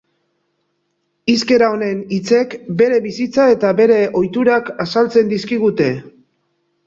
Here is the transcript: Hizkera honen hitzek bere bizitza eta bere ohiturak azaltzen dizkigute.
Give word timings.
Hizkera 1.33 1.65
honen 1.73 1.99
hitzek 2.15 2.55
bere 2.79 2.97
bizitza 3.05 3.45
eta 3.57 3.73
bere 3.81 3.99
ohiturak 4.21 4.71
azaltzen 4.87 5.29
dizkigute. 5.35 5.91